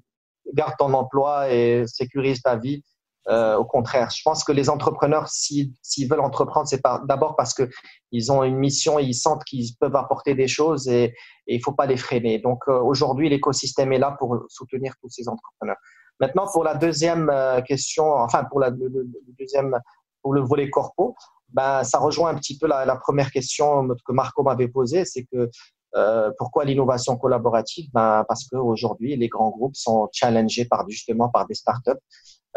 [0.53, 2.83] garde ton emploi et sécurise ta vie.
[3.29, 5.73] Euh, au contraire, je pense que les entrepreneurs, s'ils
[6.09, 10.33] veulent entreprendre, c'est d'abord parce qu'ils ont une mission et ils sentent qu'ils peuvent apporter
[10.33, 11.13] des choses et,
[11.47, 12.39] il ne faut pas les freiner.
[12.39, 15.77] Donc euh, aujourd'hui, l'écosystème est là pour soutenir tous ces entrepreneurs.
[16.19, 19.07] Maintenant, pour la deuxième euh, question, enfin pour la le,
[19.39, 19.77] deuxième,
[20.21, 21.15] pour le volet corpo,
[21.49, 25.49] ben ça rejoint un petit peu la, première question que Marco m'avait posée, c'est que
[25.95, 27.89] euh, pourquoi l'innovation collaborative?
[27.93, 31.91] Ben, Parce qu'aujourd'hui, les grands groupes sont challengés par, justement par des startups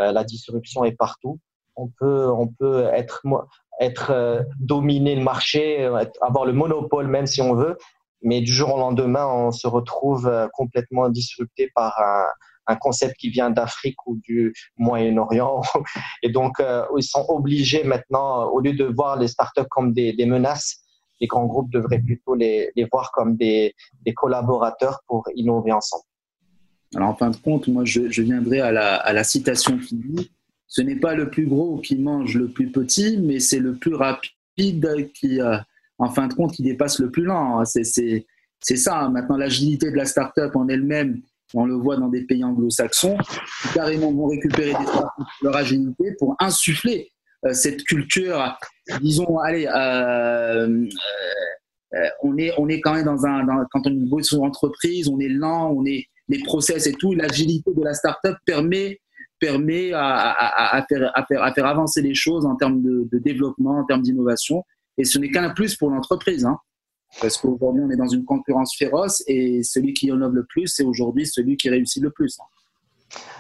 [0.01, 1.39] la disruption est partout.
[1.77, 3.23] On peut, on peut être,
[3.81, 5.85] être euh, le marché,
[6.21, 7.77] avoir le monopole même si on veut,
[8.23, 11.99] mais du jour au lendemain, on se retrouve euh, complètement disrupté par
[12.67, 15.63] un, concept qui vient d'Afrique ou du Moyen-Orient.
[16.23, 16.63] Et donc,
[16.97, 20.77] ils sont obligés maintenant, au lieu de voir les startups comme des, menaces,
[21.21, 23.75] les grands groupes devraient plutôt les, voir comme des,
[24.15, 26.05] collaborateurs pour innover ensemble.
[26.95, 30.31] Alors en fin de compte, moi je, viendrai à la, citation qui dit
[30.67, 33.95] Ce n'est pas le plus gros qui mange le plus petit, mais c'est le plus
[33.95, 35.57] rapide qui, euh,
[35.99, 37.63] en fin de compte, qui dépasse le plus lent.
[37.65, 39.01] C'est ça.
[39.01, 39.11] Hein.
[39.11, 41.21] Maintenant, l'agilité de la start-up en elle-même,
[41.55, 43.17] on le voit dans des pays anglo-saxons,
[43.75, 44.87] carrément vont récupérer des
[45.43, 47.11] leur agilité pour insuffler
[47.47, 48.59] euh, cette culture,
[49.01, 50.87] disons, allez, euh,
[52.23, 53.47] on, est, on est quand même dans un.
[53.71, 57.73] quand on bosse une entreprise, on est lent, on est les process et tout, l'agilité
[57.75, 59.01] de la startup permet
[59.39, 63.85] permet à, faire, à, faire, à faire avancer les choses en termes de, développement, en
[63.85, 64.65] termes d'innovation.
[64.99, 66.45] Et ce n'est qu'un plus pour l'entreprise.
[66.45, 66.59] Hein.
[67.23, 70.85] Parce qu'aujourd'hui, on est dans une concurrence féroce et celui qui innove le plus, c'est
[70.85, 72.39] aujourd'hui celui qui réussit le plus.
[72.39, 72.45] Hein.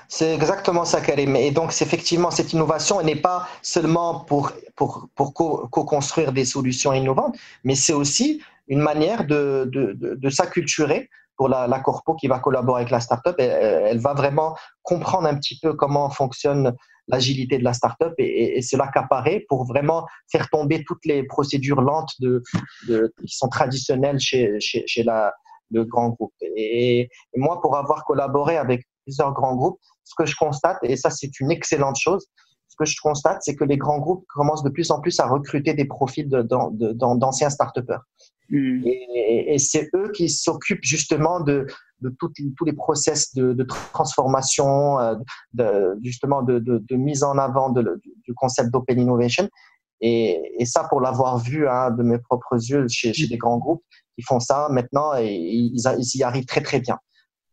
[0.09, 1.37] C'est exactement ça, Karim.
[1.37, 7.37] Et donc, effectivement, cette innovation n'est pas seulement pour, pour, pour co-construire des solutions innovantes,
[7.62, 12.38] mais c'est aussi une manière de, de, de, s'acculturer pour la, la, corpo qui va
[12.38, 13.35] collaborer avec la startup.
[13.38, 13.50] Elle,
[13.92, 16.76] elle va vraiment comprendre un petit peu comment fonctionne
[17.09, 21.81] l'agilité de la startup et, et, se l'accaparer pour vraiment faire tomber toutes les procédures
[21.81, 22.42] lentes de,
[22.88, 25.33] de qui sont traditionnelles chez, chez, chez la,
[25.70, 26.35] le grand groupe.
[26.42, 31.09] Et, moi, pour avoir collaboré avec plusieurs grands groupes, ce que je constate, et ça
[31.09, 32.26] c'est une excellente chose,
[32.68, 35.26] ce que je constate, c'est que les grands groupes commencent de plus en plus à
[35.26, 38.03] recruter des profils d'anciens start-upers.
[38.50, 38.82] Mm.
[38.86, 41.66] Et, et c'est eux qui s'occupent justement de,
[42.00, 45.14] de tout, tous les process de, de transformation, euh,
[45.54, 49.48] de, justement de, de, mise en avant du concept d'open innovation.
[50.00, 53.58] Et, et, ça, pour l'avoir vu hein, de mes propres yeux chez, chez des grands
[53.58, 53.84] groupes
[54.16, 56.98] qui font ça maintenant, et ils, ils y arrivent très très bien.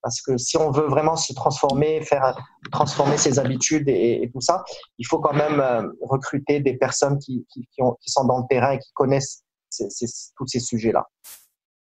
[0.01, 2.37] Parce que si on veut vraiment se transformer, faire
[2.71, 4.63] transformer ses habitudes et, tout ça,
[4.97, 8.39] il faut quand même euh, recruter des personnes qui, qui, qui, ont, qui, sont dans
[8.39, 9.43] le terrain et qui connaissent
[10.37, 11.07] tous ces sujets-là.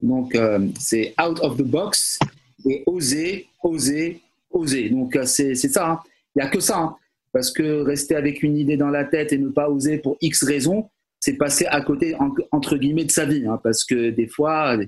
[0.01, 2.18] Donc, euh, c'est out of the box
[2.68, 4.20] et oser, oser,
[4.51, 4.90] oser.
[4.90, 5.90] Donc, euh, c'est ça.
[5.90, 6.01] Hein.
[6.35, 6.79] Il n'y a que ça.
[6.79, 6.96] Hein.
[7.33, 10.44] Parce que rester avec une idée dans la tête et ne pas oser pour X
[10.44, 10.88] raisons,
[11.20, 12.14] c'est passer à côté,
[12.51, 13.46] entre guillemets, de sa vie.
[13.46, 13.59] Hein.
[13.62, 14.79] Parce que des fois,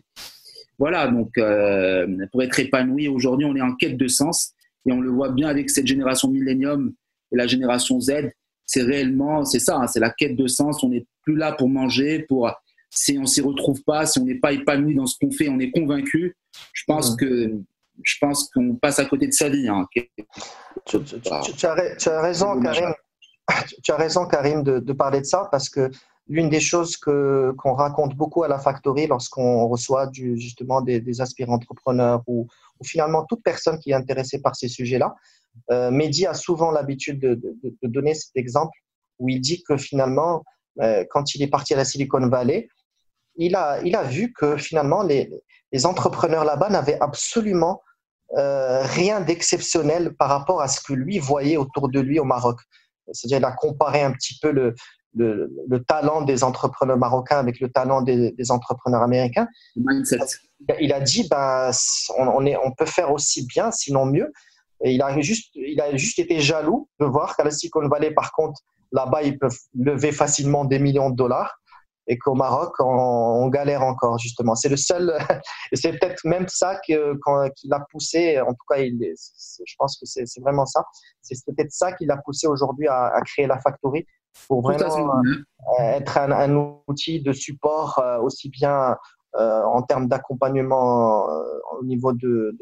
[0.79, 4.53] voilà, donc euh, pour être épanoui, aujourd'hui, on est en quête de sens
[4.87, 6.93] et on le voit bien avec cette génération millénium
[7.33, 8.31] et la génération Z.
[8.65, 10.83] C'est réellement, c'est ça, c'est la quête de sens.
[10.83, 12.51] On n'est plus là pour manger, pour
[12.91, 15.59] si on s'y retrouve pas, si on n'est pas épanoui dans ce qu'on fait, on
[15.59, 16.37] est convaincu.
[16.73, 17.53] Je pense que
[18.05, 19.69] je pense qu'on passe à côté de sa vie.
[19.69, 19.87] Hein.
[20.87, 22.95] Tu, as, raison, Karim.
[23.83, 25.91] Tu as raison, Karim, de, de parler de ça parce que
[26.29, 31.01] l'une des choses que qu'on raconte beaucoup à la Factory lorsqu'on reçoit du, justement des,
[31.01, 32.47] des, aspirants entrepreneurs ou,
[32.79, 35.15] ou, finalement toute personne qui est intéressée par ces sujets-là,
[35.71, 38.77] euh, Mehdi a souvent l'habitude de, de, de, donner cet exemple
[39.19, 40.45] où il dit que finalement,
[40.81, 42.69] euh, quand il est parti à la Silicon Valley,
[43.39, 45.31] il a, il a vu que finalement les,
[45.73, 47.83] les entrepreneurs là-bas n'avaient absolument
[48.37, 52.61] euh, rien d'exceptionnel par rapport à ce que lui voyait autour de lui au Maroc.
[53.13, 54.75] C'est-à-dire, il a comparé un petit peu le,
[55.15, 59.49] le, le, talent des entrepreneurs marocains avec le talent des, des entrepreneurs américains.
[60.79, 61.71] Il a dit, ben,
[62.19, 64.31] on, est, on peut faire aussi bien, sinon mieux.
[64.85, 68.11] Et il a juste, il a juste été jaloux de voir qu'à la Silicon Valley,
[68.11, 68.61] par contre,
[68.93, 71.59] là-bas, ils peuvent lever facilement des millions de dollars
[72.09, 74.55] et qu'au Maroc, on, galère encore, justement.
[74.55, 75.17] C'est le seul,
[75.73, 80.41] c'est peut-être même ça qui l'a poussé, en tout cas, il, je pense que c'est
[80.41, 80.85] vraiment ça,
[81.23, 84.07] c'est peut-être ça qui l'a poussé aujourd'hui à, à, créer la Factory,
[84.47, 86.55] pour vraiment euh, être un,
[86.87, 88.97] outil de support euh, aussi bien
[89.37, 91.27] euh, en termes d'accompagnement
[91.79, 92.57] au niveau de,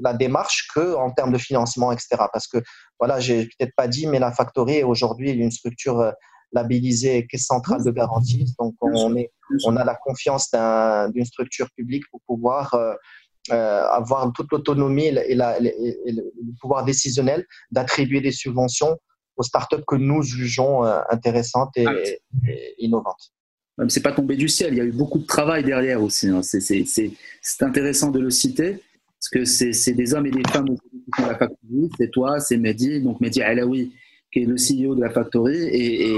[0.00, 2.08] la démarche que en termes de financement, etc.
[2.32, 2.58] Parce que
[3.00, 6.12] voilà, j'ai peut-être pas dit, mais la Factory est aujourd'hui une structure
[6.52, 8.54] labellisée Caisse centrale de garantie.
[8.58, 9.30] Donc on est,
[9.64, 10.50] on a la confiance
[11.12, 12.74] d'une structure publique pour pouvoir
[13.50, 16.22] avoir toute l'autonomie et, le
[16.60, 18.96] pouvoir décisionnel d'attribuer des subventions
[19.38, 21.86] aux startups que nous jugeons euh, intéressantes et,
[22.46, 23.32] et innovantes.
[23.88, 26.26] C'est pas tombé du ciel, il y a eu beaucoup de travail derrière aussi.
[26.26, 26.40] Hein.
[26.42, 28.80] C'est intéressant de le citer,
[29.20, 31.88] parce que c'est des hommes et des femmes qui font la Factory.
[31.96, 33.92] C'est toi, c'est Mehdi, donc Mehdi Alaoui,
[34.32, 35.56] qui est le CEO de la Factory.
[35.56, 36.16] Et, et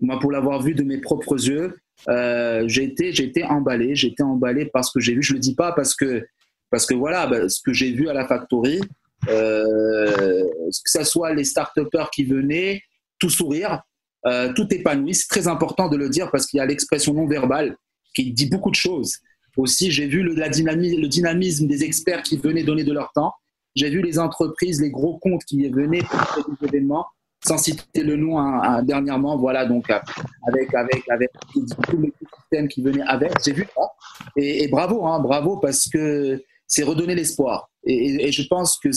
[0.00, 1.76] moi, pour l'avoir vu de mes propres yeux,
[2.08, 3.94] euh, j'ai été, été emballé.
[3.94, 6.26] J'ai été emballé parce que j'ai vu, je le dis pas parce que,
[6.70, 8.80] parce que voilà, bah, ce que j'ai vu à la Factory,
[9.28, 11.78] euh, que ce soit les start
[12.12, 12.82] qui venaient,
[13.18, 13.82] tout sourire,
[14.26, 15.14] euh, tout épanoui.
[15.14, 17.76] C'est très important de le dire parce qu'il y a l'expression non verbale
[18.14, 19.18] qui dit beaucoup de choses.
[19.56, 23.32] Aussi, j'ai vu le, la le dynamisme des experts qui venaient donner de leur temps.
[23.74, 27.06] J'ai vu les entreprises, les gros comptes qui venaient pour des événements,
[27.46, 29.36] sans citer le nom hein, hein, dernièrement.
[29.36, 33.32] Voilà, donc avec avec avec tout l'écosystème qui venait avec.
[33.44, 33.90] J'ai vu ça.
[34.36, 37.68] Et, et bravo, hein, bravo parce que c'est redonner l'espoir.
[37.84, 38.88] Et, je pense que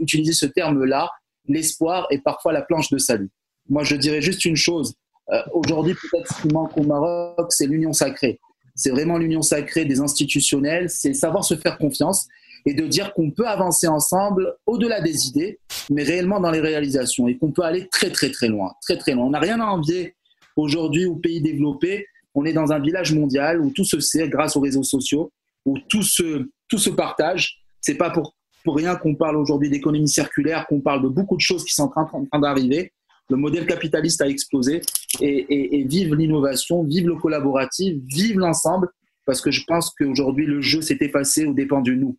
[0.00, 1.08] utiliser ce terme-là,
[1.46, 3.30] l'espoir est parfois la planche de salut.
[3.68, 4.94] Moi, je dirais juste une chose.
[5.32, 8.40] Euh, aujourd'hui, peut-être ce qui manque au Maroc, c'est l'union sacrée.
[8.74, 12.26] C'est vraiment l'union sacrée des institutionnels, c'est savoir se faire confiance
[12.66, 15.58] et de dire qu'on peut avancer ensemble au-delà des idées,
[15.90, 19.14] mais réellement dans les réalisations et qu'on peut aller très très très loin, très très
[19.14, 19.26] loin.
[19.26, 20.14] On n'a rien à envier
[20.56, 22.06] aujourd'hui aux pays développés.
[22.34, 25.32] On est dans un village mondial où tout se sait grâce aux réseaux sociaux,
[25.64, 27.60] où tout se, tout se partage.
[27.80, 31.40] C'est pas pour, pour rien qu'on parle aujourd'hui d'économie circulaire, qu'on parle de beaucoup de
[31.40, 32.92] choses qui sont en train, d'arriver.
[33.28, 34.80] Le modèle capitaliste a explosé
[35.20, 38.88] et, vive l'innovation, vive le collaboratif, vive l'ensemble,
[39.24, 42.16] parce que je pense qu'aujourd'hui le jeu s'est effacé au dépend de nous.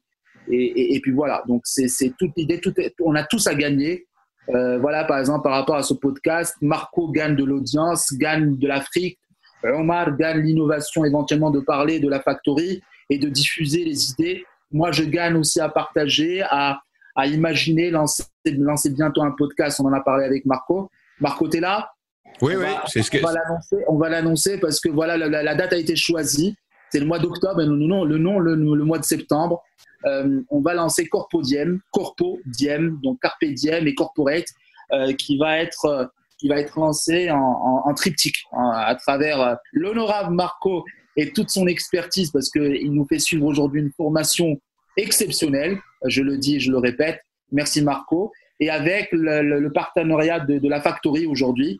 [0.49, 2.73] Et, puis voilà, donc c'est toute l'idée, tout,
[3.03, 4.07] on a tous à gagner.
[4.49, 8.67] Euh, voilà, par exemple, par rapport à ce podcast, Marco gagne de l'audience, gagne de
[8.67, 9.19] l'Afrique,
[9.63, 14.43] Omar gagne l'innovation éventuellement de parler de la factory et de diffuser les idées.
[14.71, 16.79] Moi, je gagne aussi à partager, à,
[17.15, 19.79] à imaginer, lancer, lancer bientôt un podcast.
[19.79, 20.89] On en a parlé avec Marco.
[21.19, 21.91] Marco, tu es là?
[22.41, 23.17] Oui, oui, c'est ce que.
[23.87, 26.55] On va l'annoncer parce que voilà, la, date a été choisie.
[26.89, 29.63] C'est le mois d'octobre et le nom, le, nom le, mois de septembre.
[30.05, 34.47] Euh, on va lancer Corpo Diem, Corpo Diem, donc Carpe Diem et Corporate,
[34.91, 36.05] euh, qui va être euh,
[36.37, 40.83] qui va être lancé en, triptyque à travers l'honorable Marco
[41.15, 44.59] et toute son expertise, parce qu'il nous fait suivre aujourd'hui une formation
[44.97, 45.77] exceptionnelle.
[46.07, 47.21] Je le dis, je le répète.
[47.51, 48.31] Merci Marco.
[48.59, 51.79] Et avec le, partenariat de, la Factory aujourd'hui,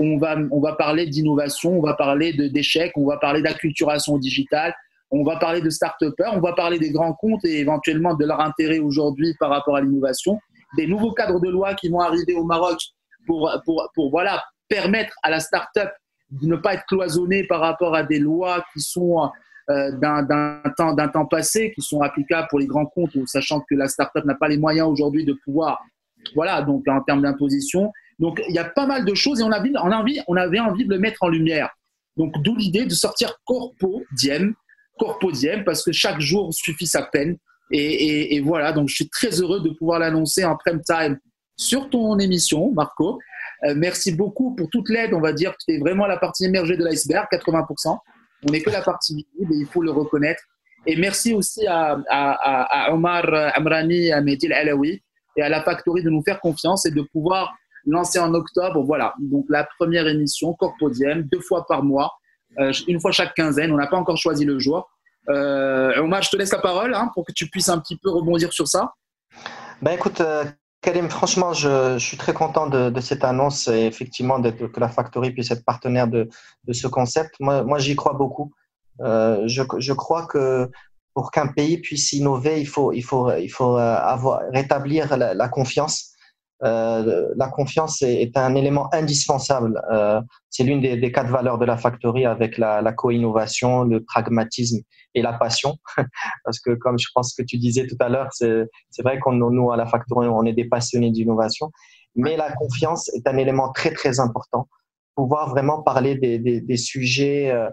[0.00, 4.74] on va, on va parler d'innovation, on va parler d'échecs, on va parler d'acculturation digitale,
[5.10, 8.40] on va parler de start-upers, on va parler des grands comptes et éventuellement de leur
[8.40, 10.38] intérêt aujourd'hui par rapport à l'innovation,
[10.76, 12.78] des nouveaux cadres de loi qui vont arriver au Maroc
[13.26, 15.90] pour, pour, pour voilà, permettre à la start-up
[16.30, 19.30] de ne pas être cloisonnée par rapport à des lois qui sont
[19.68, 23.88] euh, d'un temps, temps passé, qui sont applicables pour les grands comptes, sachant que la
[23.88, 25.80] start-up n'a pas les moyens aujourd'hui de pouvoir,
[26.34, 27.92] voilà, donc en termes d'imposition.
[28.18, 30.36] Donc il y a pas mal de choses et on, a, on, a envie, on
[30.36, 31.70] avait envie de le mettre en lumière.
[32.16, 34.54] Donc d'où l'idée de sortir Corpo Diem,
[35.00, 37.36] Corpodium parce que chaque jour suffit sa peine.
[37.72, 41.18] Et, voilà, donc je suis très heureux de pouvoir l'annoncer en prime time
[41.56, 43.18] sur ton émission, Marco.
[43.64, 45.54] Euh, merci beaucoup pour toute l'aide, on va dire.
[45.64, 47.96] Tu es vraiment la partie émergée de l'iceberg, 80%.
[48.48, 50.42] On n'est que la partie visible et il faut le reconnaître.
[50.86, 55.02] Et merci aussi à, Omar Amrani, à Medil Alaoui
[55.36, 57.54] et à la Factory de nous faire confiance et de pouvoir
[57.86, 62.12] lancer en octobre, voilà, donc la première émission, Corpodium, deux fois par mois,
[62.58, 63.72] une fois chaque quinzaine.
[63.72, 64.88] On n'a pas encore choisi le jour.
[65.28, 68.10] Euh, Omar, je te laisse la parole hein, pour que tu puisses un petit peu
[68.10, 68.94] rebondir sur ça.
[69.82, 70.44] Ben écoute, euh,
[70.80, 75.50] Karim, franchement, je, suis très content de, cette annonce et effectivement que la Factory puisse
[75.50, 76.28] être partenaire de,
[76.72, 77.34] ce concept.
[77.40, 78.52] Moi, j'y crois beaucoup.
[78.98, 80.70] je, crois que
[81.14, 83.78] pour qu'un pays puisse innover, il faut, il faut, il faut
[84.52, 86.09] rétablir la confiance
[86.62, 89.80] euh, la confiance est, un élément indispensable.
[89.90, 90.20] Euh,
[90.50, 94.78] c'est l'une des, quatre valeurs de la factory avec la, la co-innovation, le pragmatisme
[95.14, 95.76] et la passion.
[96.44, 99.72] Parce que comme je pense que tu disais tout à l'heure, c'est vrai qu'on nous
[99.72, 101.70] à la factory on est des passionnés d'innovation,
[102.14, 104.68] mais la confiance est un élément très très important.
[105.14, 107.68] Pouvoir vraiment parler des, des, des sujets euh,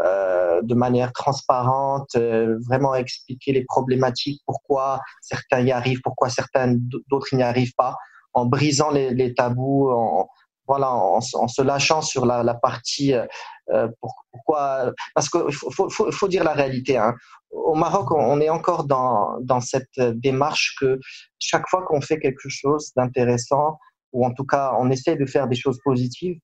[0.00, 6.76] euh de manière transparente, euh, vraiment expliquer les problématiques, pourquoi certains y arrivent, pourquoi certains
[7.08, 7.96] d'autres n'y arrivent pas
[8.34, 10.28] en brisant les, tabous, en,
[10.66, 13.14] voilà, en, se lâchant sur la, la partie.
[13.14, 13.26] Euh,
[13.72, 13.88] euh
[14.30, 16.96] pourquoi Parce qu'il faut, faut, faut, dire la réalité.
[16.96, 17.14] Hein.
[17.50, 20.98] Au Maroc, on est encore dans, dans cette démarche que
[21.38, 23.78] chaque fois qu'on fait quelque chose d'intéressant,
[24.12, 26.38] ou en tout cas on essaie de faire des choses positives,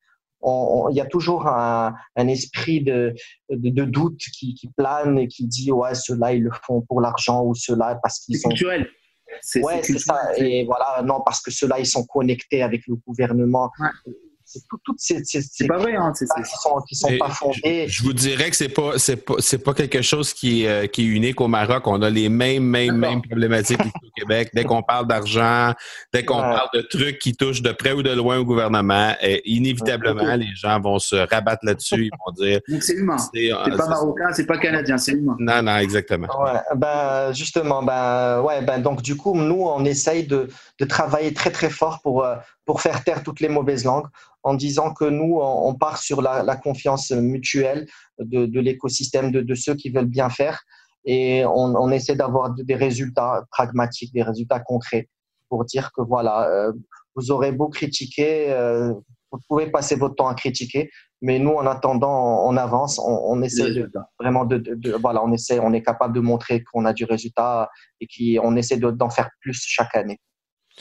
[0.45, 3.15] il y a toujours un, un esprit de,
[3.51, 7.01] de, de doute qui, qui, plane et qui dit ouais ceux-là ils le font pour
[7.01, 8.89] l'argent ou ceux-là parce qu'ils sont culturel.
[9.57, 10.37] Ouais, c'est ça.
[10.37, 13.71] Et voilà, non, parce que ceux-là, ils sont connectés avec le gouvernement
[14.49, 17.87] c'est toutes ces, c'est pas vrai hein, qui sont, qui sont pas fondées.
[17.87, 20.87] Je, vous dirais que c'est pas c'est pas c'est pas quelque chose qui est, euh,
[20.87, 21.87] qui est unique au Maroc.
[21.87, 24.51] On a les mêmes mêmes mêmes problématiques ici au Québec.
[24.55, 25.75] Dès qu'on parle d'argent,
[26.15, 29.43] dès qu'on parle de trucs qui touchent de près ou de loin au gouvernement, et
[29.45, 32.07] inévitablement les gens vont se rabattre là-dessus.
[32.07, 32.61] Ils vont dire.
[32.69, 33.19] Donc c'est humain.
[33.19, 35.37] C'est euh, pas marocain, c'est pas canadien, c'est humain.
[35.39, 36.29] Non non exactement.
[36.43, 41.35] Ouais, ben justement ben ouais ben donc du coup nous on essaye de de travailler
[41.35, 44.07] très très fort pour euh, pour faire taire toutes les mauvaises langues
[44.43, 47.87] en disant que nous, on part sur la, confiance mutuelle
[48.19, 50.63] de, l'écosystème, de, ceux qui veulent bien faire,
[51.05, 55.09] et on, essaie d'avoir des résultats pragmatiques, des résultats concrets,
[55.49, 56.73] pour dire que voilà, euh,
[57.15, 58.93] vous aurez beau critiquer, euh,
[59.31, 63.73] vous pouvez passer votre temps à critiquer, mais nous, en attendant, on avance, on, essaie
[63.73, 67.69] de, vraiment de, voilà, on essaie, on est capable de montrer qu'on a du résultat
[68.01, 70.21] et qu'on essaie d'en faire plus chaque année.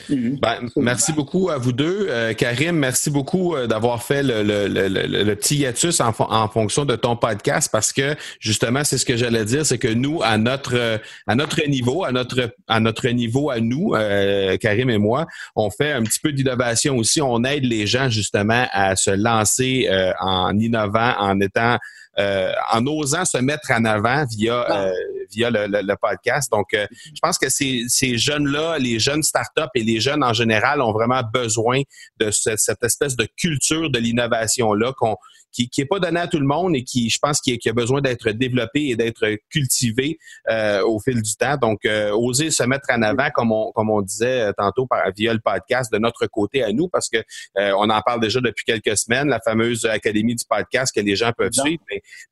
[0.08, 0.38] Mhm.
[0.40, 2.06] Ben, merci beaucoup à vous deux.
[2.08, 6.48] Euh, Karim, merci beaucoup euh, d'avoir fait le, le, le, le, petit hiatus en, en,
[6.48, 10.22] fonction de ton podcast parce que justement, c'est ce que j'allais dire, c'est que nous,
[10.22, 14.98] à notre à notre niveau, à notre à notre niveau à nous, euh, Karim et
[14.98, 15.26] moi,
[15.56, 17.20] on fait un petit peu d'innovation aussi.
[17.20, 19.88] On aide les gens justement à se lancer
[20.20, 21.78] en innovant, en étant
[22.18, 24.90] en osant se mettre en avant via, ah.
[25.30, 26.50] via le, podcast.
[26.50, 30.80] Donc, je pense que ces, ces jeunes-là, les jeunes startups et les jeunes en général
[30.80, 31.82] ont vraiment besoin
[32.18, 35.16] de cette, cette espèce de culture de l'innovation-là qu'on
[35.52, 38.00] qui n'est pas donné à tout le monde et qui, je pense, qui, a besoin
[38.00, 40.18] d'être développé et d'être cultivé
[40.48, 41.56] euh, au fil du temps.
[41.56, 45.10] Donc, euh, oser se mettre en avant, comme on, comme on disait euh, tantôt par,
[45.16, 47.18] via le podcast, de notre côté à nous, parce que
[47.56, 51.32] on en parle déjà depuis quelques semaines, la fameuse académie du podcast que les gens
[51.36, 51.82] peuvent suivre.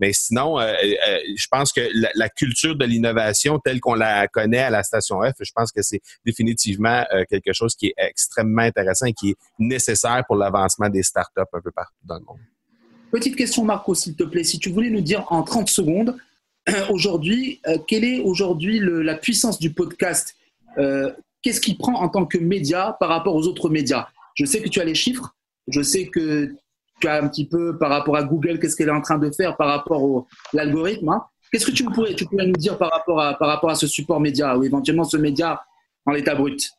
[0.01, 1.81] Mais, sinon, je pense que
[2.15, 5.83] la, culture de l'innovation telle qu'on la connaît à la station F, je pense que
[5.83, 11.03] c'est définitivement quelque chose qui est extrêmement intéressant et qui est nécessaire pour l'avancement des
[11.03, 12.39] startups un peu partout dans le monde.
[13.17, 14.45] Petite question, Marco, s'il te plaît.
[14.45, 16.19] Si tu voulais nous dire en 30 secondes,
[16.91, 20.37] aujourd'hui, euh, quelle est aujourd'hui la puissance du podcast
[20.77, 21.11] euh,
[21.41, 24.07] Qu'est-ce qu'il prend en tant que média par rapport aux autres médias?
[24.35, 25.35] Je sais que tu as les chiffres.
[25.67, 26.55] Je sais que
[27.01, 29.31] tu as un petit peu par rapport à Google, qu'est-ce qu'elle est en train de
[29.31, 31.09] faire par rapport à l'algorithme.
[31.09, 31.25] Hein.
[31.51, 33.87] Qu'est-ce que tu pourrais, tu pourrais nous dire par rapport, à, par rapport à ce
[33.87, 35.65] support média ou éventuellement ce média
[36.05, 36.71] en l'état brut?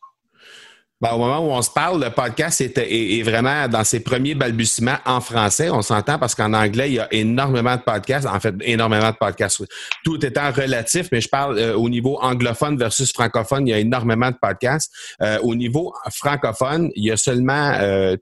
[1.00, 4.98] Ben, au moment où on se parle, le podcast est, vraiment dans ses premiers balbutiements
[5.06, 5.70] en français.
[5.70, 8.26] On s'entend parce qu'en anglais, il y a énormément de podcasts.
[8.26, 9.64] En fait, énormément de podcasts.
[10.04, 13.80] Tout étant relatif, mais je parle euh, au niveau anglophone versus francophone, il y a
[13.80, 14.92] énormément de podcasts.
[15.22, 17.74] Euh, au niveau francophone, il y a seulement...
[17.80, 18.16] Euh,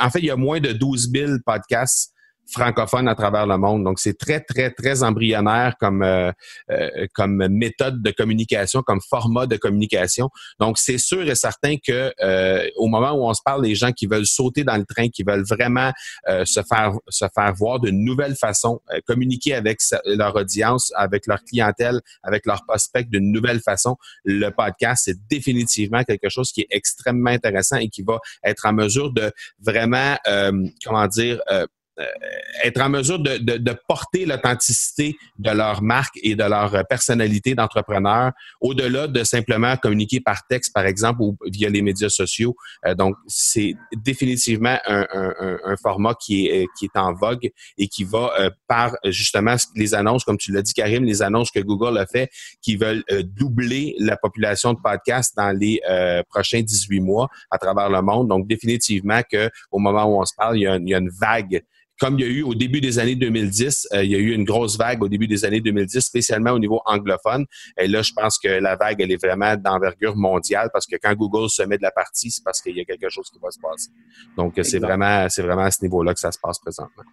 [0.00, 2.14] en fait, il y a moins de 12 000 podcasts
[2.50, 3.84] francophones à travers le monde.
[3.84, 6.32] Donc, c'est très, très, très embryonnaire comme, euh,
[6.70, 10.30] euh, comme méthode de communication, comme format de communication.
[10.58, 13.92] Donc, c'est sûr et certain que euh, au moment où on se parle, les gens
[13.92, 15.92] qui veulent sauter dans le train, qui veulent vraiment
[16.44, 22.00] se faire se faire voir d'une nouvelle façon, communiquer avec leur audience, avec leur clientèle,
[22.22, 27.30] avec leurs prospects d'une nouvelle façon, le podcast, c'est définitivement quelque chose qui est extrêmement
[27.30, 30.16] intéressant et qui va être en mesure de vraiment,
[30.84, 31.40] comment dire,
[32.64, 37.54] être en mesure de, de, de porter l'authenticité de leur marque et de leur personnalité
[37.54, 42.56] d'entrepreneur au-delà de simplement communiquer par texte, par exemple, ou via les médias sociaux.
[42.86, 47.88] Euh, donc, c'est définitivement un, un, un, format qui est, qui est en vogue et
[47.88, 51.60] qui va euh, par justement les annonces, comme tu l'as dit, Karim, les annonces que
[51.60, 52.30] Google a fait,
[52.62, 53.04] qui veulent
[53.36, 55.80] doubler la population de podcasts dans les
[56.28, 58.28] prochains 18 mois à travers le monde.
[58.28, 60.98] Donc, définitivement que au moment où on se parle, il y a, il y a
[60.98, 61.62] une vague
[61.98, 64.32] comme il y a eu au début des années 2010, euh, il y a eu
[64.32, 67.44] une grosse vague au début des années 2010, spécialement au niveau anglophone.
[67.76, 71.14] Et là, je pense que la vague, elle est vraiment d'envergure mondiale parce que quand
[71.14, 73.50] Google se met de la partie, c'est parce qu'il y a quelque chose qui va
[73.50, 73.90] se passer.
[74.36, 77.04] Donc, c'est vraiment, c'est vraiment à ce niveau-là que ça se passe présentement.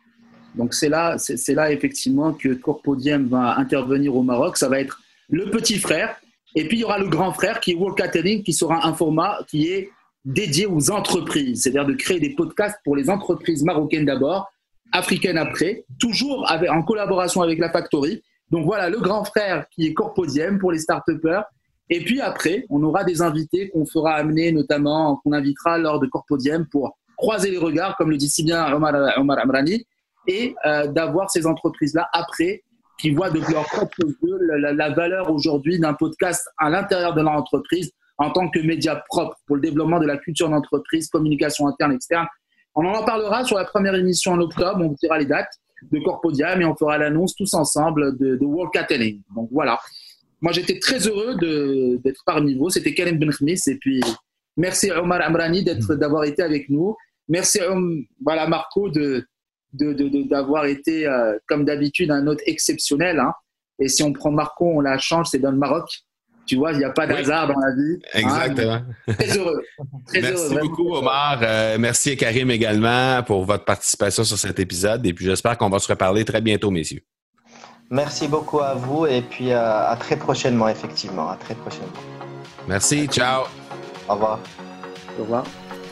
[0.53, 4.57] Donc, c'est là, c'est là effectivement que Corpodium va intervenir au Maroc.
[4.57, 6.15] Ça va être le petit frère.
[6.55, 8.93] Et puis, il y aura le grand frère qui est World Catering, qui sera un
[8.93, 9.89] format qui est
[10.23, 14.51] dédié aux entreprises, c'est-à-dire de créer des podcasts pour les entreprises marocaines d'abord,
[14.91, 18.21] africaine après, toujours en collaboration avec la Factory.
[18.51, 21.03] Donc voilà, le grand frère qui est Corpodium pour les start
[21.89, 26.07] Et puis après, on aura des invités qu'on fera amener, notamment, qu'on invitera lors de
[26.07, 29.85] Corpodium pour croiser les regards, comme le dit si bien Omar, Omar Amrani,
[30.27, 32.63] et euh, d'avoir ces entreprises-là après
[32.99, 37.21] qui voient de leur propre yeux la, la valeur aujourd'hui d'un podcast à l'intérieur de
[37.21, 41.67] leur entreprise en tant que média propre pour le développement de la culture d'entreprise, communication
[41.67, 42.27] interne, externe
[42.75, 45.51] on en parlera sur la première émission en octobre, on vous dira les dates
[45.91, 49.21] de Corpodium et on fera l'annonce tous ensemble de, World Catering.
[49.35, 49.79] Donc voilà.
[50.41, 51.35] Moi, j'étais très heureux
[52.03, 52.69] d'être parmi vous.
[52.69, 54.01] C'était Karim Benkhmis et puis
[54.57, 56.95] merci Omar Amrani d'être, d'avoir été avec nous.
[57.27, 57.59] Merci
[58.21, 59.25] voilà, Marco de,
[59.73, 63.19] d'avoir été, euh, comme d'habitude, un hôte exceptionnel.
[63.19, 63.33] Hein.
[63.79, 65.89] Et si on prend Marco, on la change, c'est dans le Maroc.
[66.45, 67.99] Tu vois, il n'y a pas d'hasard dans la vie.
[68.13, 68.19] Hein.
[68.19, 68.81] Exactement.
[69.17, 69.61] très heureux.
[70.13, 71.39] merci beaucoup, Omar.
[71.41, 75.05] Euh, merci à Karim également pour votre participation sur cet épisode.
[75.05, 77.01] Et puis, j'espère qu'on va se reparler très bientôt, messieurs.
[77.89, 81.29] Merci beaucoup à vous et puis euh, à très prochainement, effectivement.
[81.29, 81.93] À très prochainement.
[82.67, 83.07] Merci.
[83.07, 83.43] Ciao.
[84.09, 84.39] Au revoir.
[85.19, 85.43] Au revoir.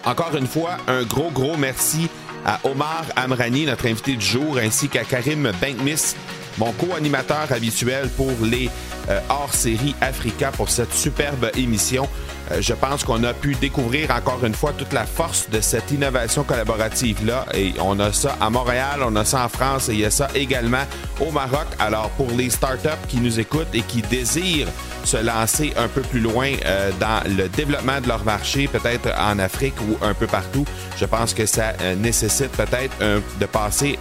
[0.06, 2.10] Encore une fois, un gros, gros merci
[2.46, 6.16] à Omar Amrani, notre invité du jour, ainsi qu'à Karim Bankmis,
[6.58, 8.70] mon co-animateur habituel pour les
[9.10, 12.08] euh, hors-série Africa pour cette superbe émission.
[12.52, 15.92] Euh, je pense qu'on a pu découvrir encore une fois toute la force de cette
[15.92, 17.46] innovation collaborative-là.
[17.54, 20.12] Et on a ça à Montréal, on a ça en France et il y a
[20.12, 20.86] ça également
[21.20, 21.68] au Maroc.
[21.80, 24.70] Alors pour les startups qui nous écoutent et qui désirent
[25.04, 29.38] se lancer un peu plus loin euh, dans le développement de leur marché, peut-être en
[29.40, 30.64] Afrique ou un peu partout,
[30.98, 32.96] je pense que ça nécessite peut-être
[33.40, 34.00] de passer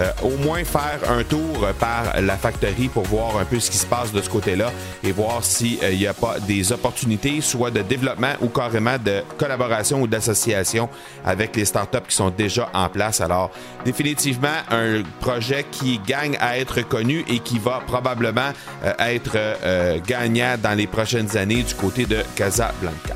[0.00, 3.76] euh, au moins faire un tour par la factory pour voir un peu ce qui
[3.76, 4.72] se passe de ce côté-là
[5.02, 10.00] et voir s'il n'y a pas des opportunités, soit de développement ou carrément de collaboration
[10.02, 10.88] ou d'association
[11.24, 13.20] avec les startups qui sont déjà en place.
[13.20, 13.50] Alors,
[13.84, 18.52] définitivement, un projet qui gagne à être connu et qui va probablement
[18.98, 19.36] être
[20.06, 23.14] gagnant dans les prochaines années du côté de Casablanca.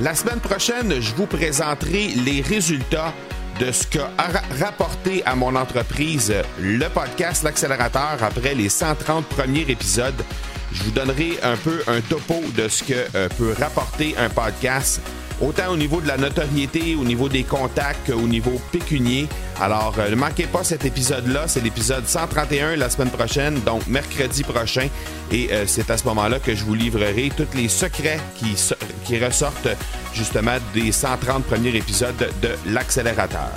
[0.00, 3.12] La semaine prochaine, je vous présenterai les résultats
[3.60, 4.10] de ce qu'a
[4.58, 10.24] rapporté à mon entreprise le podcast L'accélérateur après les 130 premiers épisodes.
[10.72, 15.02] Je vous donnerai un peu un topo de ce que euh, peut rapporter un podcast
[15.42, 19.26] autant au niveau de la notoriété, au niveau des contacts, au niveau pécunier.
[19.60, 21.46] Alors, euh, ne manquez pas cet épisode-là.
[21.46, 24.88] C'est l'épisode 131 la semaine prochaine, donc mercredi prochain.
[25.30, 28.56] Et euh, c'est à ce moment-là que je vous livrerai tous les secrets qui,
[29.04, 29.68] qui ressortent
[30.12, 33.52] justement des 130 premiers épisodes de l'accélérateur.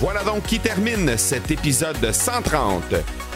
[0.00, 2.94] Voilà donc qui termine cet épisode 130.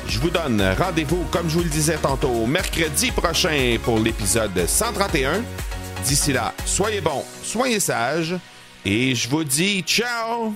[0.08, 5.42] Je vous donne rendez-vous, comme je vous le disais tantôt, mercredi prochain pour l'épisode 131.
[6.04, 8.36] D'ici là, soyez bons, soyez sages,
[8.84, 10.54] et je vous dis ciao